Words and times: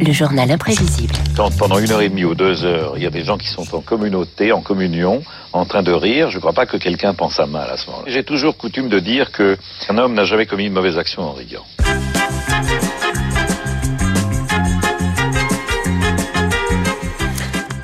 Le 0.00 0.12
journal 0.12 0.50
imprévisible. 0.50 1.14
Quand 1.36 1.56
pendant 1.56 1.78
une 1.78 1.90
heure 1.92 2.00
et 2.00 2.08
demie 2.08 2.24
ou 2.24 2.34
deux 2.34 2.64
heures, 2.64 2.94
il 2.96 3.02
y 3.02 3.06
a 3.06 3.10
des 3.10 3.24
gens 3.24 3.38
qui 3.38 3.46
sont 3.46 3.74
en 3.74 3.80
communauté, 3.80 4.50
en 4.50 4.62
communion, 4.62 5.22
en 5.52 5.64
train 5.64 5.82
de 5.82 5.92
rire, 5.92 6.30
je 6.30 6.36
ne 6.36 6.40
crois 6.40 6.52
pas 6.52 6.66
que 6.66 6.76
quelqu'un 6.76 7.14
pense 7.14 7.38
à 7.38 7.46
mal 7.46 7.70
à 7.70 7.76
ce 7.76 7.86
moment-là. 7.90 8.10
J'ai 8.10 8.24
toujours 8.24 8.56
coutume 8.56 8.88
de 8.88 8.98
dire 8.98 9.30
qu'un 9.30 9.98
homme 9.98 10.14
n'a 10.14 10.24
jamais 10.24 10.46
commis 10.46 10.66
une 10.66 10.72
mauvaise 10.72 10.98
action 10.98 11.22
en 11.22 11.32
riant. 11.32 11.64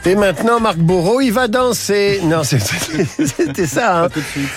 Et 0.08 0.14
maintenant, 0.14 0.58
Marc 0.58 0.78
Bourreau, 0.78 1.20
il 1.20 1.32
va 1.32 1.48
danser. 1.48 2.20
Non, 2.24 2.42
c'était 2.42 3.66
ça. 3.66 4.04
Hein. 4.04 4.08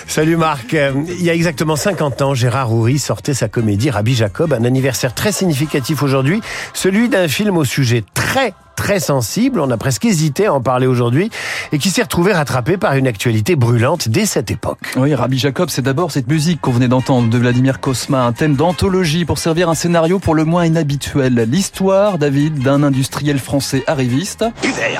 Salut 0.08 0.38
Marc. 0.38 0.72
Il 0.72 1.22
y 1.22 1.30
a 1.30 1.34
exactement 1.34 1.76
50 1.76 2.22
ans, 2.22 2.34
Gérard 2.34 2.74
Houry 2.74 2.98
sortait 2.98 3.34
sa 3.34 3.50
comédie 3.50 3.90
Rabbi 3.90 4.16
Jacob, 4.16 4.54
un 4.54 4.64
anniversaire 4.64 5.14
très 5.14 5.34
significatif 5.34 6.04
aujourd'hui, 6.04 6.40
celui 6.74 7.10
d'un 7.10 7.28
film 7.28 7.58
au 7.58 7.66
sujet 7.66 8.06
très 8.14 8.54
très 8.82 9.00
sensible, 9.00 9.60
on 9.60 9.70
a 9.70 9.78
presque 9.78 10.06
hésité 10.06 10.48
à 10.48 10.54
en 10.56 10.60
parler 10.60 10.88
aujourd'hui, 10.88 11.30
et 11.72 11.78
qui 11.78 11.92
s'est 11.92 12.02
retrouvé 12.02 12.34
rattrapé 12.34 12.78
par 12.78 12.96
une 12.96 13.06
actualité 13.06 13.56
brûlante 13.56 14.10
dès 14.10 14.26
cette 14.26 14.50
époque. 14.50 14.80
Oui, 14.98 15.14
Rabbi 15.14 15.38
Jacob, 15.38 15.70
c'est 15.70 15.84
d'abord 15.84 16.12
cette 16.12 16.28
musique 16.28 16.60
qu'on 16.62 16.72
venait 16.72 16.88
d'entendre 16.88 17.30
de 17.30 17.38
Vladimir 17.38 17.80
Kosma, 17.80 18.24
un 18.24 18.32
thème 18.32 18.56
d'anthologie 18.56 19.24
pour 19.24 19.38
servir 19.38 19.70
un 19.70 19.76
scénario 19.76 20.18
pour 20.18 20.34
le 20.34 20.46
moins 20.46 20.66
inhabituel. 20.66 21.48
L'histoire, 21.48 22.18
David, 22.18 22.64
d'un 22.64 22.82
industriel 22.82 23.38
français 23.38 23.84
arriviste. 23.86 24.46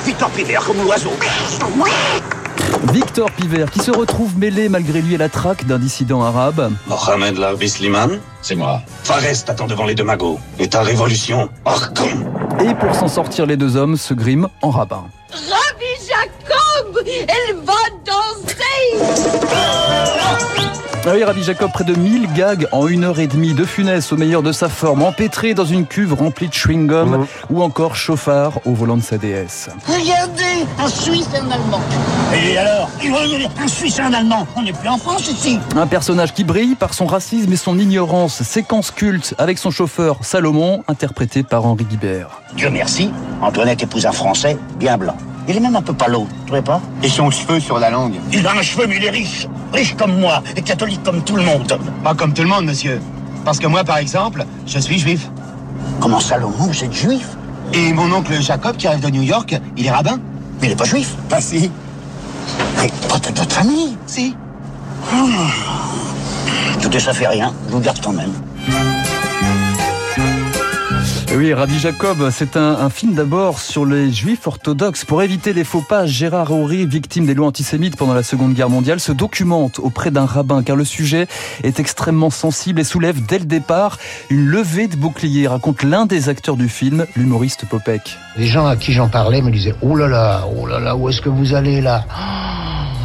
Victor 0.06 0.30
Pivert, 0.30 0.64
comme 0.64 0.78
l'oiseau. 0.84 1.14
Victor 2.94 3.32
Piver, 3.32 3.66
qui 3.72 3.80
se 3.80 3.92
retrouve 3.92 4.38
mêlé 4.38 4.70
malgré 4.70 5.02
lui 5.02 5.16
à 5.16 5.18
la 5.18 5.30
traque 5.30 5.66
d'un 5.66 5.80
dissident 5.80 6.22
arabe. 6.24 6.72
Mohamed 6.88 7.38
Larbi 7.38 7.70
Sliman 7.70 8.20
C'est 8.42 8.56
moi. 8.56 8.82
Fares 9.04 9.44
t'attend 9.46 9.68
devant 9.68 9.86
les 9.86 9.96
deux 9.96 10.04
magots. 10.04 10.40
Et 10.60 10.68
ta 10.68 10.82
révolution, 10.82 11.50
Et 12.64 12.76
pour 12.76 12.94
s'en 12.94 13.08
sortir, 13.08 13.46
les 13.48 13.58
deux 13.58 13.76
hommes 13.76 13.98
se 13.98 14.14
griment 14.14 14.50
en 14.62 14.70
rabbin. 14.70 15.06
Rabbi 15.32 15.86
Jacob 16.08 17.04
Elle 17.08 17.56
va 17.56 17.74
danser 18.06 19.91
ah 21.04 21.10
oui, 21.16 21.24
Rabbi 21.24 21.42
Jacob, 21.44 21.72
près 21.72 21.84
de 21.84 21.96
1000 21.96 22.32
gags 22.34 22.68
en 22.72 22.88
une 22.88 23.04
heure 23.04 23.20
et 23.20 23.26
demie 23.28 23.54
de 23.54 23.66
funès 23.66 24.12
au 24.14 24.18
meilleur 24.18 24.44
de 24.44 24.52
sa 24.52 24.70
forme, 24.70 25.02
empêtré 25.02 25.54
dans 25.56 25.66
une 25.66 25.88
cuve 25.88 26.14
remplie 26.14 26.48
de 26.48 26.54
chewing-gum 26.54 27.10
Mhm. 27.18 27.26
ou 27.50 27.64
encore 27.64 27.96
chauffard 27.96 28.60
au 28.66 28.74
volant 28.74 28.98
de 28.98 29.02
sa 29.02 29.18
déesse. 29.18 29.70
Regardez, 29.88 30.66
un 30.80 30.88
Suisse 30.88 31.28
et 31.34 31.38
un 31.40 31.50
Allemand. 31.52 31.82
Et 32.34 32.58
alors 32.58 32.90
Un 33.64 33.68
Suisse 33.68 33.98
et 33.98 34.02
un 34.02 34.14
Allemand. 34.14 34.46
On 34.56 34.62
n'est 34.62 34.74
plus 34.74 34.90
en 34.90 34.98
France 34.98 35.28
ici. 35.28 35.58
Un 35.76 35.88
personnage 35.88 36.34
qui 36.34 36.44
brille 36.44 36.76
par 36.76 36.94
son 36.94 37.08
racisme 37.08 37.52
et 37.52 37.58
son 37.58 37.80
ignorance. 37.80 38.44
Séquence 38.44 38.92
culte 38.92 39.34
avec 39.40 39.58
son 39.58 39.72
chauffeur 39.72 40.18
Salomon, 40.22 40.84
interprété 40.88 41.42
par 41.44 41.66
Henri 41.66 41.86
Guibert. 41.86 42.42
Dieu 42.56 42.70
merci, 42.70 43.12
Antoinette 43.42 43.82
épouse 43.84 44.06
un 44.06 44.12
Français 44.12 44.58
bien 44.78 44.98
blanc. 44.98 45.16
Il 45.48 45.58
est 45.58 45.60
même 45.60 45.76
un 45.76 45.82
peu 45.82 45.94
palo, 45.94 46.28
tu 46.30 46.46
trouvez 46.46 46.62
pas? 46.62 46.82
Et 47.04 47.10
son 47.10 47.32
cheveu 47.32 47.60
sur 47.60 47.80
la 47.80 47.90
langue 47.90 48.14
Il 48.32 48.46
a 48.46 48.52
un 48.54 48.62
cheveu, 48.62 48.86
mais 48.88 48.98
il 48.98 49.06
est 49.06 49.10
riche. 49.10 49.48
Riche 49.74 49.96
comme 49.96 50.20
moi, 50.20 50.44
et 50.56 50.62
catholique 50.62 51.02
comme 51.04 51.24
tout 51.24 51.36
le 51.36 51.44
monde. 51.44 51.78
Pas 52.04 52.14
comme 52.14 52.34
tout 52.34 52.44
le 52.44 52.48
monde, 52.48 52.66
monsieur. 52.66 53.02
Parce 53.44 53.60
que 53.60 53.68
moi, 53.68 53.84
par 53.84 53.98
exemple, 53.98 54.46
je 54.68 54.80
suis 54.80 55.00
juif. 55.00 55.30
Comment 56.00 56.20
Salomon, 56.20 56.52
vous 56.58 56.84
êtes 56.84 56.94
juif? 56.94 57.28
Et 57.74 57.94
mon 57.94 58.12
oncle 58.12 58.40
Jacob, 58.42 58.78
qui 58.78 58.88
arrive 58.88 59.02
de 59.02 59.10
New 59.10 59.24
York, 59.24 59.56
il 59.78 59.86
est 59.86 59.92
rabbin 59.92 60.20
Mais 60.62 60.68
il 60.68 60.74
est 60.74 60.76
pas 60.76 60.86
juif. 60.86 61.16
Pas 61.30 61.42
si. 61.42 61.72
Mais 62.78 62.90
pas 63.08 63.18
de 63.18 63.38
votre 63.38 63.54
famille. 63.54 63.98
Si. 64.06 64.36
Écoutez, 66.80 67.00
ça 67.00 67.14
fait 67.14 67.28
rien. 67.28 67.54
Je 67.68 67.74
vous 67.74 67.80
garde 67.80 68.00
quand 68.04 68.14
même. 68.14 68.32
Oui, 71.38 71.54
Rabbi 71.54 71.80
Jacob, 71.80 72.30
c'est 72.30 72.58
un, 72.58 72.74
un 72.74 72.90
film 72.90 73.14
d'abord 73.14 73.60
sur 73.60 73.86
les 73.86 74.12
juifs 74.12 74.46
orthodoxes. 74.48 75.06
Pour 75.06 75.24
éviter 75.24 75.54
les 75.54 75.64
faux 75.64 75.82
pas, 75.82 76.06
Gérard 76.06 76.52
Horry, 76.52 76.86
victime 76.86 77.26
des 77.26 77.34
lois 77.34 77.48
antisémites 77.48 77.96
pendant 77.96 78.14
la 78.14 78.22
Seconde 78.22 78.54
Guerre 78.54 78.70
mondiale, 78.70 79.00
se 79.00 79.14
documente 79.14 79.80
auprès 79.80 80.12
d'un 80.12 80.26
rabbin 80.26 80.62
car 80.62 80.76
le 80.76 80.84
sujet 80.84 81.28
est 81.64 81.80
extrêmement 81.80 82.32
sensible 82.32 82.82
et 82.82 82.84
soulève 82.84 83.26
dès 83.26 83.40
le 83.40 83.46
départ 83.46 83.98
une 84.30 84.46
levée 84.46 84.88
de 84.88 84.98
bouclier, 84.98 85.48
raconte 85.48 85.84
l'un 85.84 86.06
des 86.06 86.28
acteurs 86.28 86.58
du 86.58 86.68
film, 86.68 87.06
l'humoriste 87.16 87.66
Popek. 87.66 88.18
Les 88.36 88.48
gens 88.48 88.68
à 88.68 88.76
qui 88.76 88.92
j'en 88.92 89.08
parlais 89.08 89.42
me 89.42 89.52
disaient 89.52 89.76
Oh 89.82 89.96
là 89.96 90.08
là, 90.08 90.44
oh 90.54 90.68
là 90.68 90.80
là, 90.80 90.98
où 90.98 91.08
est-ce 91.08 91.22
que 91.22 91.30
vous 91.30 91.54
allez 91.54 91.80
là? 91.80 92.04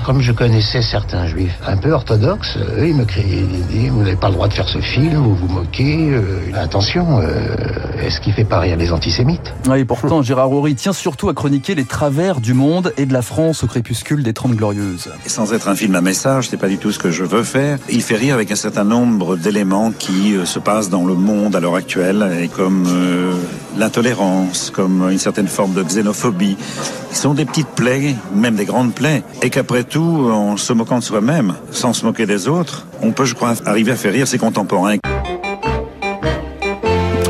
Comme 0.06 0.20
je 0.20 0.30
connaissais 0.30 0.82
certains 0.82 1.26
juifs 1.26 1.58
un 1.66 1.76
peu 1.76 1.90
orthodoxes, 1.90 2.58
eux, 2.78 2.86
ils 2.86 2.94
me 2.94 3.04
criaient 3.04 3.40
ils 3.40 3.66
disaient, 3.66 3.88
Vous 3.88 4.04
n'avez 4.04 4.14
pas 4.14 4.28
le 4.28 4.34
droit 4.34 4.46
de 4.46 4.52
faire 4.52 4.68
ce 4.68 4.78
film, 4.78 5.14
vous 5.16 5.34
vous 5.34 5.48
moquez. 5.48 6.10
euh, 6.12 6.22
attention, 6.54 7.18
euh, 7.18 7.56
est-ce 8.00 8.20
qu'il 8.20 8.32
fait 8.32 8.44
pas 8.44 8.60
rire 8.60 8.76
les 8.76 8.92
antisémites? 8.92 9.52
Ouais, 9.68 9.80
Et 9.80 9.84
pourtant, 9.84 10.22
Gérard 10.22 10.52
Horry 10.52 10.76
tient 10.76 10.92
surtout 10.92 11.28
à 11.28 11.34
chroniquer 11.34 11.74
les 11.74 11.84
travers 11.84 12.40
du 12.40 12.54
monde 12.54 12.92
et 12.96 13.04
de 13.04 13.12
la 13.12 13.20
France 13.20 13.64
au 13.64 13.66
crépuscule 13.66 14.22
des 14.22 14.32
Trente 14.32 14.54
Glorieuses. 14.54 15.10
Et 15.24 15.28
sans 15.28 15.52
être 15.52 15.66
un 15.68 15.74
film 15.74 15.96
à 15.96 16.00
message, 16.00 16.50
c'est 16.50 16.56
pas 16.56 16.68
du 16.68 16.78
tout 16.78 16.92
ce 16.92 17.00
que 17.00 17.10
je 17.10 17.24
veux 17.24 17.42
faire. 17.42 17.78
Il 17.90 18.00
fait 18.00 18.14
rire 18.14 18.36
avec 18.36 18.52
un 18.52 18.56
certain 18.56 18.84
nombre 18.84 19.36
d'éléments 19.36 19.90
qui 19.90 20.36
euh, 20.36 20.44
se 20.44 20.60
passent 20.60 20.88
dans 20.88 21.04
le 21.04 21.14
monde 21.14 21.56
à 21.56 21.58
l'heure 21.58 21.74
actuelle, 21.74 22.30
et 22.40 22.46
comme 22.46 22.86
euh, 22.86 23.32
l'intolérance, 23.76 24.70
comme 24.74 25.08
une 25.10 25.18
certaine 25.18 25.48
forme 25.48 25.74
de 25.74 25.82
xénophobie. 25.82 26.56
Ils 27.10 27.16
sont 27.16 27.34
des 27.34 27.44
petites 27.44 27.68
plaies, 27.68 28.14
même 28.34 28.56
des 28.56 28.64
grandes 28.64 28.94
plaies, 28.94 29.22
et 29.42 29.50
qu'après 29.50 29.84
tout, 29.84 30.28
en 30.30 30.56
se 30.56 30.72
moquant 30.72 30.98
de 30.98 31.04
soi-même, 31.04 31.54
sans 31.70 31.92
se 31.92 32.04
moquer 32.04 32.26
des 32.26 32.48
autres, 32.48 32.86
on 33.02 33.12
peut, 33.12 33.24
je 33.24 33.34
crois, 33.34 33.54
arriver 33.64 33.92
à 33.92 33.96
faire 33.96 34.12
rire 34.12 34.28
ses 34.28 34.38
contemporains. 34.38 34.96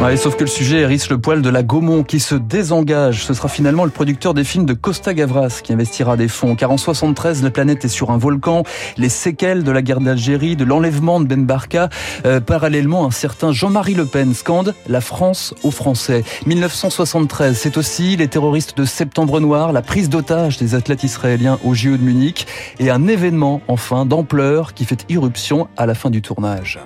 Ouais, 0.02 0.18
sauf 0.18 0.36
que 0.36 0.44
le 0.44 0.50
sujet 0.50 0.80
hérisse 0.80 1.08
le 1.08 1.18
poil 1.18 1.40
de 1.40 1.48
la 1.48 1.62
Gaumont 1.62 2.02
qui 2.02 2.20
se 2.20 2.34
désengage. 2.34 3.24
Ce 3.24 3.32
sera 3.32 3.48
finalement 3.48 3.84
le 3.84 3.90
producteur 3.90 4.34
des 4.34 4.44
films 4.44 4.66
de 4.66 4.74
Costa 4.74 5.14
Gavras 5.14 5.60
qui 5.64 5.72
investira 5.72 6.18
des 6.18 6.28
fonds. 6.28 6.54
Car 6.54 6.70
en 6.70 6.76
73, 6.76 7.42
la 7.42 7.50
planète 7.50 7.82
est 7.86 7.88
sur 7.88 8.10
un 8.10 8.18
volcan. 8.18 8.62
Les 8.98 9.08
séquelles 9.08 9.64
de 9.64 9.70
la 9.70 9.80
guerre 9.80 10.00
d'Algérie, 10.00 10.54
de 10.54 10.64
l'enlèvement 10.64 11.18
de 11.18 11.24
Ben 11.24 11.46
Barka. 11.46 11.88
Euh, 12.26 12.40
parallèlement, 12.40 13.06
un 13.06 13.10
certain 13.10 13.52
Jean-Marie 13.52 13.94
Le 13.94 14.04
Pen 14.04 14.34
scande 14.34 14.74
la 14.86 15.00
France 15.00 15.54
aux 15.62 15.70
Français. 15.70 16.24
1973, 16.44 17.56
c'est 17.56 17.78
aussi 17.78 18.18
les 18.18 18.28
terroristes 18.28 18.76
de 18.76 18.84
Septembre 18.84 19.40
Noir, 19.40 19.72
la 19.72 19.82
prise 19.82 20.10
d'otage 20.10 20.58
des 20.58 20.74
athlètes 20.74 21.04
israéliens 21.04 21.58
au 21.64 21.72
JO 21.72 21.96
de 21.96 22.02
Munich 22.02 22.46
et 22.78 22.90
un 22.90 23.08
événement 23.08 23.62
enfin 23.66 24.04
d'ampleur 24.04 24.74
qui 24.74 24.84
fait 24.84 25.06
irruption 25.08 25.68
à 25.78 25.86
la 25.86 25.94
fin 25.94 26.10
du 26.10 26.20
tournage. 26.20 26.80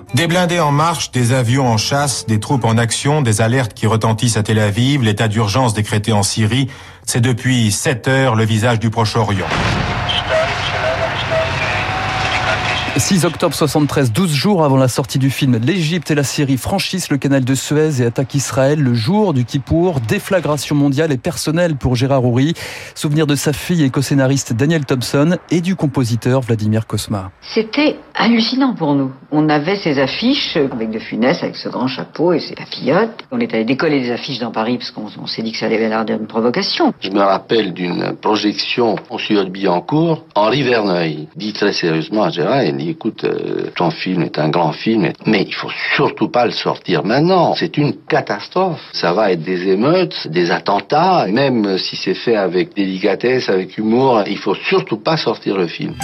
En 0.61 0.71
marche, 0.71 1.11
des 1.11 1.33
avions 1.33 1.67
en 1.67 1.77
chasse, 1.77 2.25
des 2.25 2.39
troupes 2.39 2.65
en 2.65 2.77
action, 2.77 3.00
des 3.01 3.41
alertes 3.41 3.73
qui 3.73 3.87
retentissent 3.87 4.37
à 4.37 4.43
Tel 4.43 4.59
Aviv, 4.59 5.01
l'état 5.01 5.27
d'urgence 5.27 5.73
décrété 5.73 6.11
en 6.11 6.21
Syrie, 6.21 6.67
c'est 7.03 7.19
depuis 7.19 7.71
7 7.71 8.07
heures 8.07 8.35
le 8.35 8.45
visage 8.45 8.79
du 8.79 8.91
Proche-Orient. 8.91 9.47
6 12.97 13.25
octobre 13.25 13.55
73, 13.55 14.11
12 14.11 14.31
jours 14.31 14.63
avant 14.63 14.77
la 14.77 14.87
sortie 14.87 15.17
du 15.17 15.31
film, 15.31 15.57
l'Égypte 15.57 16.11
et 16.11 16.15
la 16.15 16.23
Syrie 16.23 16.57
franchissent 16.57 17.09
le 17.09 17.17
canal 17.17 17.43
de 17.43 17.55
Suez 17.55 18.01
et 18.01 18.05
attaquent 18.05 18.35
Israël 18.35 18.79
le 18.79 18.93
jour 18.93 19.33
du 19.33 19.45
Kippour. 19.45 20.01
Déflagration 20.01 20.75
mondiale 20.75 21.11
et 21.11 21.17
personnelle 21.17 21.77
pour 21.77 21.95
Gérard 21.95 22.25
Houry. 22.25 22.53
Souvenir 22.93 23.25
de 23.25 23.35
sa 23.35 23.53
fille 23.53 23.83
et 23.83 23.89
co-scénariste 23.89 24.53
Daniel 24.53 24.85
Thompson 24.85 25.37
et 25.49 25.61
du 25.61 25.75
compositeur 25.75 26.41
Vladimir 26.41 26.85
Kosma. 26.85 27.31
C'était 27.41 27.97
hallucinant 28.21 28.75
pour 28.75 28.93
nous. 28.93 29.11
On 29.31 29.49
avait 29.49 29.75
ces 29.75 29.97
affiches 29.99 30.55
avec 30.55 30.91
de 30.91 30.99
Funès, 30.99 31.41
avec 31.41 31.55
ce 31.55 31.69
grand 31.69 31.87
chapeau 31.87 32.33
et 32.33 32.39
ses 32.39 32.53
papillotes. 32.53 33.23
On 33.31 33.39
est 33.39 33.51
allé 33.53 33.65
décoller 33.65 33.99
des 33.99 34.11
affiches 34.11 34.39
dans 34.39 34.51
Paris 34.51 34.77
parce 34.77 34.91
qu'on 34.91 35.07
on 35.19 35.25
s'est 35.25 35.41
dit 35.41 35.51
que 35.51 35.57
ça 35.57 35.65
allait 35.65 35.79
l'air 35.79 36.05
d'une 36.05 36.27
provocation. 36.27 36.93
Je 37.01 37.09
me 37.09 37.21
rappelle 37.21 37.73
d'une 37.73 38.15
projection 38.21 38.95
de 38.95 39.49
Billancourt. 39.49 40.25
Henri 40.35 40.61
Verneuil 40.61 41.27
dit 41.35 41.53
très 41.53 41.73
sérieusement 41.73 42.23
à 42.23 42.29
Gérard, 42.29 42.63
il 42.63 42.77
dit, 42.77 42.89
écoute, 42.91 43.23
euh, 43.23 43.71
ton 43.75 43.89
film 43.89 44.21
est 44.21 44.37
un 44.37 44.49
grand 44.49 44.71
film, 44.71 45.11
mais 45.25 45.43
il 45.47 45.53
faut 45.53 45.71
surtout 45.95 46.29
pas 46.29 46.45
le 46.45 46.51
sortir 46.51 47.03
maintenant. 47.03 47.55
C'est 47.55 47.77
une 47.77 47.93
catastrophe. 48.07 48.81
Ça 48.93 49.13
va 49.13 49.31
être 49.31 49.43
des 49.43 49.67
émeutes, 49.67 50.27
des 50.27 50.51
attentats, 50.51 51.25
même 51.27 51.77
si 51.77 51.95
c'est 51.95 52.13
fait 52.13 52.35
avec 52.35 52.75
délicatesse, 52.75 53.49
avec 53.49 53.77
humour, 53.77 54.23
il 54.27 54.37
faut 54.37 54.55
surtout 54.55 54.97
pas 54.97 55.17
sortir 55.17 55.57
le 55.57 55.67
film. 55.67 55.95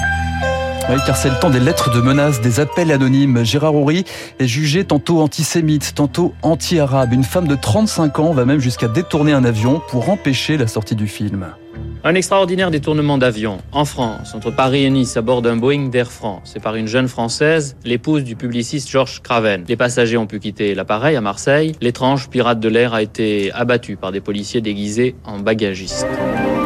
Car 0.88 1.18
c'est 1.18 1.30
le 1.30 1.36
temps 1.40 1.50
des 1.50 1.60
lettres 1.60 1.94
de 1.94 2.02
menaces, 2.02 2.40
des 2.42 2.62
appels 2.62 2.92
anonymes. 2.92 3.44
Gérard 3.44 3.76
Houry 3.76 4.06
est 4.40 4.48
jugé 4.48 4.86
tantôt 4.86 5.22
antisémite, 5.22 5.94
tantôt 5.96 6.34
anti-arabe. 6.42 7.12
Une 7.14 7.26
femme 7.26 7.48
de 7.48 7.56
35 7.56 8.20
ans 8.20 8.32
va 8.32 8.46
même 8.46 8.60
jusqu'à 8.60 8.88
détourner 8.88 9.34
un 9.34 9.44
avion 9.44 9.82
pour 9.90 10.10
empêcher 10.10 10.58
la 10.58 10.68
sortie 10.68 10.96
du 10.96 11.08
film. 11.08 11.48
Un 12.04 12.16
extraordinaire 12.16 12.72
détournement 12.72 13.18
d'avion 13.18 13.58
en 13.74 13.84
France, 13.84 14.34
entre 14.34 14.50
Paris 14.50 14.86
et 14.86 14.90
Nice, 14.90 15.18
à 15.18 15.22
bord 15.22 15.42
d'un 15.42 15.58
Boeing 15.58 15.90
d'Air 15.90 16.12
France. 16.12 16.52
C'est 16.54 16.64
par 16.64 16.76
une 16.76 16.88
jeune 16.88 17.10
Française, 17.10 17.76
l'épouse 17.84 18.24
du 18.24 18.36
publiciste 18.36 18.90
Georges 18.90 19.22
Craven. 19.22 19.66
Les 19.68 19.76
passagers 19.76 20.18
ont 20.18 20.28
pu 20.28 20.40
quitter 20.40 20.74
l'appareil 20.74 21.16
à 21.16 21.22
Marseille. 21.22 21.74
L'étrange 21.82 22.30
pirate 22.30 22.60
de 22.60 22.70
l'air 22.70 22.94
a 22.94 23.02
été 23.02 23.52
abattu 23.52 23.98
par 23.98 24.12
des 24.12 24.22
policiers 24.22 24.62
déguisés 24.62 25.16
en 25.26 25.40
bagagistes. 25.40 26.08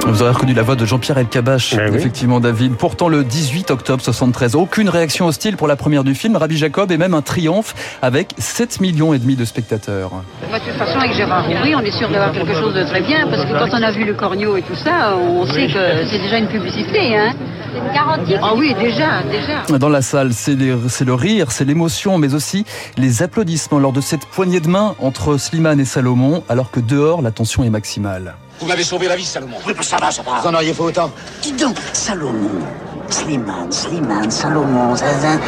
Vous 0.06 0.22
aurez 0.22 0.32
reconnu 0.32 0.54
la 0.54 0.64
voix 0.64 0.76
de 0.76 0.86
Jean-Pierre 0.86 1.18
Elkabach, 1.20 1.74
effectivement 1.74 2.40
David. 2.40 2.76
Pourtant 2.76 3.08
le 3.08 3.24
18 3.24 3.72
octobre 3.72 4.04
73, 4.04 4.56
aucune 4.56 4.90
réaction 4.90 5.28
hostile 5.28 5.58
pour 5.58 5.68
la 5.68 5.76
première 5.76 6.04
du 6.04 6.16
film, 6.16 6.36
Rabbi 6.36 6.58
Jacob, 6.58 6.92
et 6.92 6.98
même 6.98 7.14
un 7.14 7.22
triomphe 7.22 7.76
avec 8.02 8.34
7 8.38 8.82
millions 8.82 9.14
et 9.14 9.20
demi 9.20 9.36
de 9.36 9.46
spectateurs. 9.46 10.12
de 10.42 10.58
toute 10.58 10.78
façon, 10.78 11.00
avec 11.00 11.14
Gérard 11.14 11.46
Roury, 11.46 11.76
on 11.76 11.82
est 11.82 11.92
sûr 11.92 12.10
d'avoir 12.10 12.32
quelque 12.32 12.54
chose 12.54 12.74
de 12.74 12.84
très 12.84 13.02
bien, 13.02 13.28
parce 13.28 13.46
que 13.46 13.52
quand 13.52 13.78
on 13.78 13.82
a 13.82 13.92
vu 13.92 14.04
le 14.04 14.14
corneau 14.14 14.58
et 14.58 14.64
tout 14.64 14.76
ça, 14.76 15.16
on 15.16 15.46
sait 15.46 15.68
que 15.68 16.06
c'est 16.10 16.20
déjà 16.20 16.38
une 16.38 16.48
publicité. 16.48 17.16
Hein 17.16 17.34
c'est 17.72 17.80
une 17.80 17.94
garantie. 17.94 18.36
Ah 18.42 18.54
oui, 18.56 18.74
déjà, 18.80 19.24
déjà. 19.24 19.78
Dans 19.78 19.90
la 19.90 20.02
salle, 20.02 20.34
c'est 20.34 20.56
le 20.56 21.14
rire, 21.14 21.52
c'est 21.52 21.66
l'émotion, 21.66 22.18
mais 22.18 22.34
aussi 22.34 22.66
les 22.98 23.24
applaudissements 23.24 23.80
lors 23.80 23.94
de 23.94 24.02
cette 24.02 24.26
poignée 24.26 24.60
de 24.60 24.68
main 24.68 24.96
entre 25.00 25.38
Slimane 25.38 25.80
et 25.80 25.86
Salomon, 25.86 26.44
alors 26.50 26.72
que 26.72 26.80
dehors, 26.80 27.22
la 27.22 27.32
tension 27.32 27.64
est 27.64 27.70
maximale. 27.70 28.36
Vous 28.62 28.68
m'avez 28.68 28.84
sauvé 28.84 29.08
la 29.08 29.16
vie, 29.16 29.26
Salomon. 29.26 29.58
Oui, 29.66 29.74
ça 29.82 29.98
va, 29.98 30.12
ça 30.12 30.22
va. 30.22 30.40
Vous 30.40 30.48
en 30.48 30.54
auriez 30.54 30.72
fait 30.74 30.84
autant. 30.84 31.10
Dis 31.42 31.52
donc, 31.54 31.76
Salomon, 31.94 32.62
Slimane, 33.10 33.72
Slimane, 33.72 34.30
Salomon, 34.30 34.96
Zazin, 34.96 35.40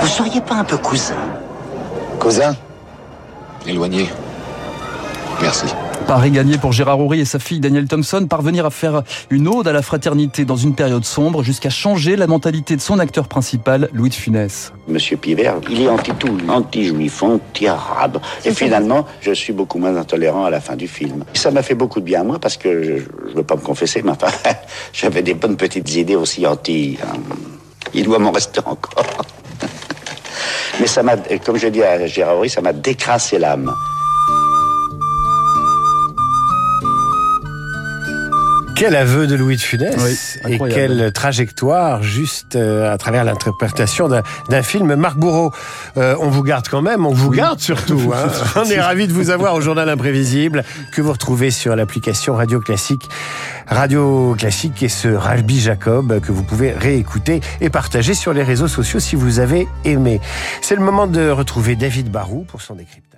vous 0.00 0.06
seriez 0.08 0.40
pas 0.40 0.54
un 0.54 0.64
peu 0.64 0.78
cousin? 0.78 1.14
Cousin? 2.18 2.56
Éloigné. 3.66 4.08
Merci. 5.42 5.66
Paris 6.06 6.30
gagné 6.30 6.58
pour 6.58 6.72
Gérard 6.72 7.00
Houry 7.00 7.20
et 7.20 7.24
sa 7.24 7.38
fille 7.38 7.60
Danielle 7.60 7.88
Thompson, 7.88 8.26
parvenir 8.28 8.66
à 8.66 8.70
faire 8.70 9.02
une 9.30 9.48
ode 9.48 9.66
à 9.66 9.72
la 9.72 9.80
fraternité 9.80 10.44
dans 10.44 10.56
une 10.56 10.74
période 10.74 11.04
sombre 11.04 11.42
jusqu'à 11.42 11.70
changer 11.70 12.14
la 12.16 12.26
mentalité 12.26 12.76
de 12.76 12.80
son 12.82 12.98
acteur 12.98 13.26
principal, 13.26 13.88
Louis 13.94 14.10
de 14.10 14.14
Funès. 14.14 14.72
Monsieur 14.86 15.16
Pivert, 15.16 15.56
il 15.70 15.80
est 15.80 15.88
anti-tout, 15.88 16.36
anti-juif, 16.48 17.22
anti-arabe. 17.22 18.20
Et 18.44 18.52
finalement, 18.52 19.06
je 19.22 19.32
suis 19.32 19.54
beaucoup 19.54 19.78
moins 19.78 19.96
intolérant 19.96 20.44
à 20.44 20.50
la 20.50 20.60
fin 20.60 20.76
du 20.76 20.88
film. 20.88 21.24
Ça 21.32 21.50
m'a 21.50 21.62
fait 21.62 21.74
beaucoup 21.74 22.00
de 22.00 22.04
bien 22.04 22.20
à 22.20 22.24
moi 22.24 22.38
parce 22.38 22.58
que 22.58 22.82
je 22.82 22.92
ne 23.30 23.36
veux 23.36 23.42
pas 23.42 23.56
me 23.56 23.62
confesser, 23.62 24.02
mais 24.02 24.10
enfin, 24.10 24.28
j'avais 24.92 25.22
des 25.22 25.34
bonnes 25.34 25.56
petites 25.56 25.94
idées 25.94 26.16
aussi 26.16 26.46
anti... 26.46 26.98
Hein. 27.02 27.16
il 27.94 28.04
doit 28.04 28.18
m'en 28.18 28.30
rester 28.30 28.60
encore. 28.66 29.06
mais 30.80 30.86
ça 30.86 31.02
m'a, 31.02 31.16
comme 31.44 31.56
je 31.56 31.68
dis 31.68 31.82
à 31.82 32.06
Gérard 32.06 32.36
Houry, 32.36 32.50
ça 32.50 32.60
m'a 32.60 32.74
décrassé 32.74 33.38
l'âme. 33.38 33.72
Quel 38.74 38.96
aveu 38.96 39.28
de 39.28 39.36
Louis 39.36 39.56
de 39.56 39.60
Funès 39.60 40.38
et 40.48 40.58
quelle 40.58 41.12
trajectoire 41.12 42.02
juste 42.02 42.56
euh, 42.56 42.92
à 42.92 42.98
travers 42.98 43.24
l'interprétation 43.24 44.08
d'un 44.08 44.62
film. 44.62 44.96
Marc 44.96 45.16
Bourreau, 45.16 45.52
euh, 45.96 46.16
on 46.20 46.28
vous 46.28 46.42
garde 46.42 46.66
quand 46.68 46.82
même, 46.82 47.06
on 47.06 47.12
vous 47.12 47.30
garde 47.30 47.60
surtout. 47.60 48.12
Hein. 48.12 48.28
on 48.56 48.64
est 48.64 48.80
ravis 48.80 49.06
de 49.06 49.12
vous 49.12 49.30
avoir 49.30 49.54
au 49.54 49.60
Journal 49.60 49.88
Imprévisible 49.88 50.64
que 50.92 51.02
vous 51.02 51.12
retrouvez 51.12 51.52
sur 51.52 51.76
l'application 51.76 52.34
Radio 52.34 52.60
Classique. 52.60 53.08
Radio 53.68 54.34
Classique 54.36 54.82
et 54.82 54.88
ce 54.88 55.08
Rabbi 55.08 55.60
Jacob 55.60 56.20
que 56.20 56.32
vous 56.32 56.42
pouvez 56.42 56.72
réécouter 56.72 57.40
et 57.60 57.70
partager 57.70 58.14
sur 58.14 58.32
les 58.32 58.42
réseaux 58.42 58.68
sociaux 58.68 58.98
si 58.98 59.14
vous 59.14 59.38
avez 59.38 59.68
aimé. 59.84 60.20
C'est 60.62 60.74
le 60.74 60.82
moment 60.82 61.06
de 61.06 61.30
retrouver 61.30 61.76
David 61.76 62.10
Barou 62.10 62.44
pour 62.44 62.60
son 62.60 62.74
décryptage. 62.74 63.13